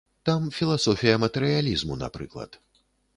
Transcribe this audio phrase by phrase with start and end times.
[0.27, 2.59] Там філасофія матэрыялізму, напрыклад.